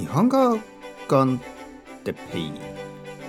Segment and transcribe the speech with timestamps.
[0.00, 0.58] 日本語
[1.08, 1.38] コン
[2.04, 2.52] テッペイ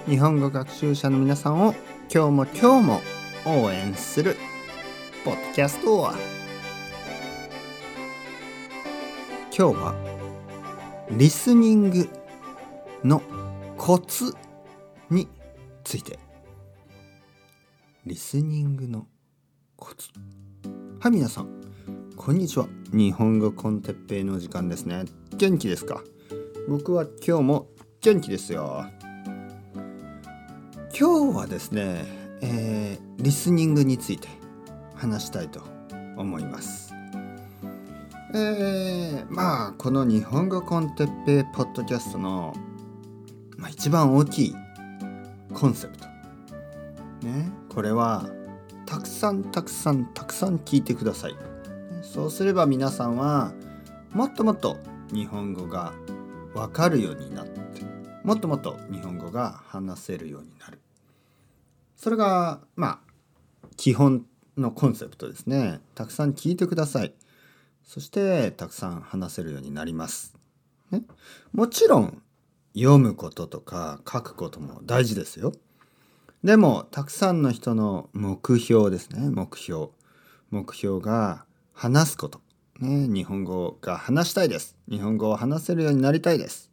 [0.08, 1.75] 日本語学習者の皆さんを
[2.09, 3.01] 今日も今日も
[3.46, 4.38] 応援する
[5.26, 6.14] ポッドキャストは
[9.48, 9.96] 今日は
[11.12, 12.10] リスニング
[13.04, 13.22] の
[13.78, 14.34] コツ
[15.10, 15.28] に
[15.84, 16.18] ついて。
[18.06, 19.08] リスニングの
[19.76, 20.08] コツ。
[21.02, 21.50] はい皆さん。
[22.16, 22.68] こんにちは。
[22.94, 25.04] 日本語コンテッペイの時間ですね。
[25.36, 26.02] 元気ですか？
[26.68, 27.67] 僕は今日も
[28.02, 28.86] 元気ですよ。
[30.98, 32.05] 今日はですね、
[32.41, 34.27] えー、リスニングについて
[34.95, 35.62] 話したいと
[36.17, 36.94] 思います。
[38.34, 42.53] えー、まあこの日本語コンテッペイポッドキャストの、
[43.58, 44.55] まあ、一番大きい
[45.53, 46.05] コンセプト。
[47.25, 48.30] ねこれは
[48.86, 51.36] たくさんたくさんたくさん聞いてください。
[52.03, 53.52] そうすれば皆さんは
[54.12, 54.78] もっともっと
[55.14, 55.94] 日本語が
[56.54, 57.62] わかるようになって
[58.23, 60.80] もっともっと日本語が話せるようになる。
[61.95, 64.25] それがまあ基本
[64.58, 65.80] のコンセプトですね。
[65.95, 67.14] たくさん聞いてください。
[67.84, 70.36] そしてたくさん話せるようになります、
[70.92, 71.02] ね、
[71.52, 72.22] もちろん
[72.73, 75.52] 読むこととか書くことも大事ですよ。
[76.44, 79.30] でもたくさんの人の目標ですね。
[79.30, 79.90] 目標。
[80.52, 82.42] 目標が話すこと、
[82.82, 84.76] ね、日本語が話したいです。
[84.90, 86.72] 日本語を話せるようになりたいです。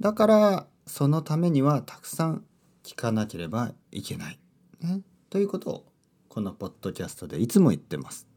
[0.00, 2.44] だからそのためにはたくさん
[2.84, 4.38] 聞かなければいけない、
[4.80, 5.86] ね、ということを
[6.28, 8.28] このポッドキャストでいつも言ってます。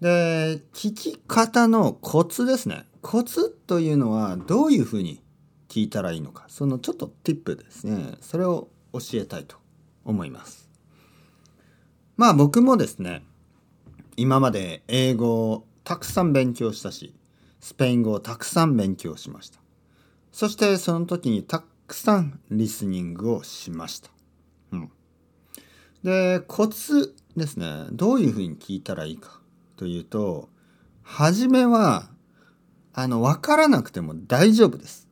[0.00, 2.84] で聞き方のコツですね。
[3.00, 5.22] コツというのはどういうふうに
[5.68, 6.46] 聞いたらいいのか。
[6.48, 8.16] そのちょっとティップですね。
[8.20, 9.56] それを教えたいと
[10.04, 10.68] 思います。
[12.16, 13.24] まあ僕もですね
[14.16, 17.14] 今まで英語をたくさん勉強したし
[17.60, 19.58] スペイン語をたくさん勉強しました。
[20.32, 24.10] そしてその時にたくさんリスニングをしました、
[24.72, 24.90] うん、
[26.02, 27.86] でコツですね。
[27.92, 29.40] どういうふうに聞いたらいいか
[29.76, 30.48] というと
[31.02, 32.08] 初めは
[32.92, 35.08] あの分からなくても大丈夫です。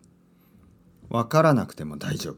[1.09, 2.37] 分からなくても大丈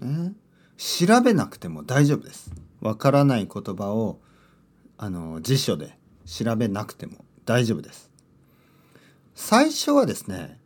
[0.00, 0.34] 夫、ね、
[0.76, 2.52] 調べなくても大丈夫です。
[2.80, 4.20] 分からない言葉を
[4.96, 8.10] あの辞書で調べなくても大丈夫です。
[9.34, 10.60] 最初はですね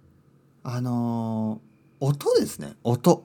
[0.63, 1.61] あの
[2.01, 2.75] 音ですね。
[2.85, 3.25] 音。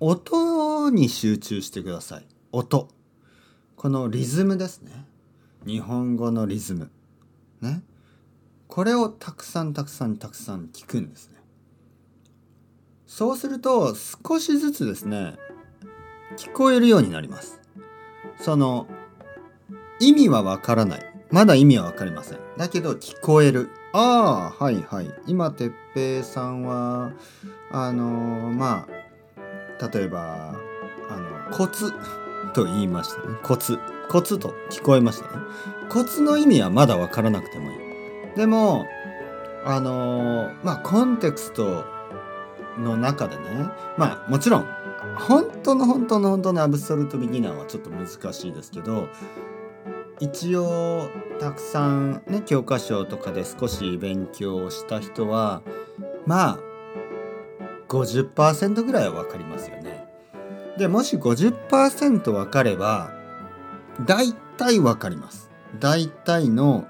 [0.00, 2.26] 音に集中してください。
[2.52, 2.88] 音。
[3.76, 5.06] このリズムですね。
[5.66, 6.90] 日本語のリズム。
[7.60, 7.82] ね。
[8.66, 11.36] これをたくさんたくさんたくさん聞くんですね。
[13.06, 15.36] そうすると少しずつですね
[16.36, 17.60] 聞こえるようになります。
[18.40, 18.86] その
[20.00, 21.00] 意味はわからない。
[21.30, 22.38] まだ意味はわかりません。
[22.56, 23.70] だけど聞こえる。
[23.92, 25.10] ああ、はいはい。
[25.26, 27.12] 今、てっぺいさんは、
[27.70, 28.86] あのー、ま
[29.78, 30.54] あ、例えば、
[31.08, 31.92] あの、コツ
[32.54, 33.36] と言いましたね。
[33.42, 33.78] コツ。
[34.08, 35.44] コツと聞こえましたね。
[35.88, 37.78] コツの意味はまだわからなくてもいい。
[38.36, 38.86] でも、
[39.64, 41.84] あのー、まあ、コンテクスト
[42.78, 43.42] の中でね、
[43.98, 44.66] まあ、もちろん、
[45.18, 49.08] 本当の本当の本当のアブソルトビギナーはちょっと難しいですけど
[50.20, 51.08] 一応
[51.40, 55.62] たくさんね教科書とかで少し勉強をした人は
[56.26, 56.58] まあ
[57.88, 60.06] 50%ぐらいは分かりますよね。
[60.78, 63.10] でもし50%分かれば
[64.06, 65.50] 大体分かります。
[65.78, 66.86] 大体の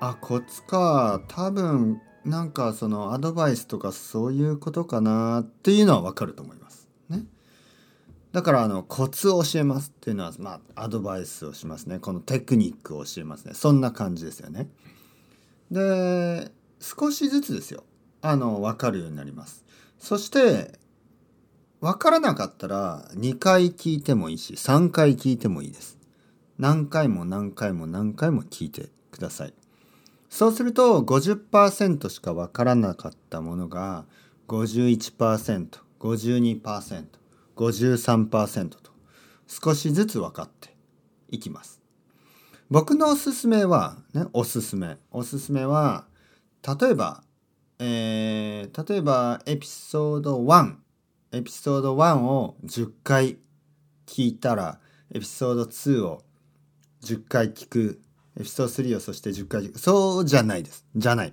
[0.00, 6.87] あコツか多分なんかそのアドバイスとかそういうことかなっていうのは分かると思います。
[8.38, 11.98] だからあのコツを教えますっていうのはまあアドバイスをしますね。
[11.98, 13.52] このテクニックを教えますね。
[13.52, 14.68] そんな感じですよね。
[15.72, 17.82] で少しずつですよ。
[18.22, 19.64] あの分かるようになります。
[19.98, 20.78] そして
[21.80, 25.98] 分からなかったら2回聞いてもいいし3回聞いてもいいです。
[26.58, 29.54] 何回も何回も何回も聞いてください。
[30.30, 34.04] そうすると50%しか分からなかったものが
[34.46, 37.18] 51%52%
[37.58, 38.78] 53%と
[39.48, 40.76] 少しずつ分かって
[41.28, 41.82] いきます。
[42.70, 44.98] 僕のおすすめは、ね、おすすめ。
[45.10, 46.06] おすすめは、
[46.80, 47.22] 例えば、
[47.78, 50.74] えー、例えばエピソード1、
[51.32, 53.38] エピソード1を10回
[54.06, 54.80] 聞いたら、
[55.10, 56.22] エピソード2を
[57.02, 58.00] 10回聞く、
[58.36, 59.78] エピソード3をそして10回聞く。
[59.78, 60.86] そうじゃないです。
[60.94, 61.32] じゃない。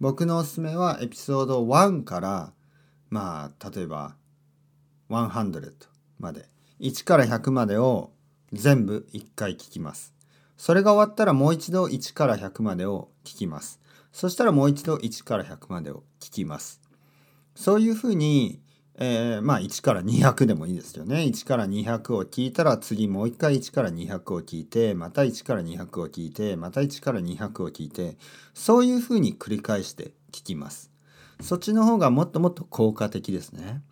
[0.00, 2.52] 僕のおすすめはエピソード1から、
[3.08, 4.16] まあ、例えば
[5.12, 5.70] 100
[6.18, 6.48] まで
[6.80, 8.12] 1から100までを
[8.52, 10.12] 全部1回聞きます。
[10.56, 13.80] それが終わったらもう一度1から100までを聞きます。
[14.12, 16.80] そしたらもう一度1から100までを聞きます。
[17.54, 18.60] そういうふうに、
[18.96, 21.18] えー、まあ1から200でもいいですよね。
[21.22, 28.16] 1から200を聞いたら次もう一回1から200を聞いてまた1から200を聞いてまた1から200を聞いて
[28.54, 30.90] そういうふうに繰り返して聞きます。
[31.40, 33.82] そっちの方がもっともっと効果的ですね。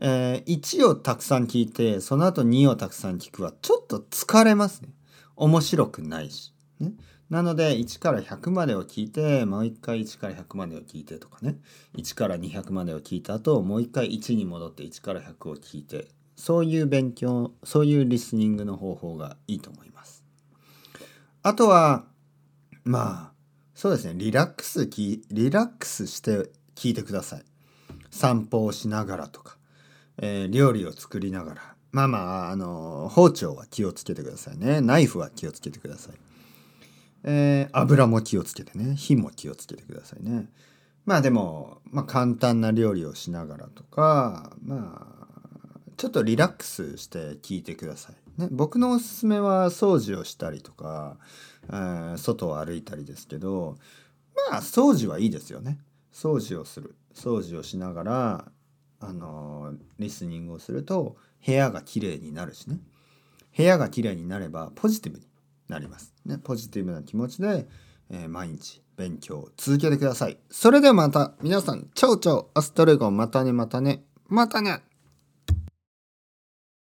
[0.00, 4.88] えー、1をたくさん聞いてその後2をたくさん聞くはちょっと疲れますね。
[5.36, 6.92] 面白くないし、ね、
[7.28, 11.56] なので1から100までを聞いてもう一回1から100までを聞いてとかね。
[11.96, 16.08] 1から200までを聞いた後もう一回1に戻って1から100を聞いて。
[16.36, 20.22] そういう勉強そういうリスニングの方法がいいと思います。
[21.42, 22.04] あとは
[22.84, 23.32] まあ
[23.74, 24.14] そうですね。
[24.16, 27.44] リラックスリラックスして聞いてください。
[28.10, 29.56] 散歩をしながらとか。
[30.18, 31.62] えー、料理を作りながら。
[31.92, 32.18] まあま
[32.48, 34.80] ああの包丁は気をつけてくださいね。
[34.80, 36.14] ナイフは気をつけてください、
[37.24, 38.94] えー、油も気をつけてね。
[38.96, 40.50] 火も気をつけてくださいね。
[41.06, 51.16] まあでも、まあ、簡単な料理をしながらとかまあちょっとリラックスして聞いてください、ね、僕のおすすめは掃除をしたりとか、
[51.68, 53.78] えー、外を歩いたりですけど
[54.50, 55.78] まあ掃除はいいですよね。
[56.12, 56.94] 掃除をする。
[57.14, 58.44] 掃除をしながら
[59.06, 62.80] あのリスニングをすると部屋が綺麗になるしね
[63.56, 65.26] 部屋が綺麗になればポジティブに
[65.68, 66.12] なります。
[66.24, 67.66] ね、ポジティブな気持ちで、
[68.10, 70.38] えー、毎日勉強を続けてください。
[70.50, 74.82] それではまた皆さん、チャオチャオアストレゴンまたねまたねまたね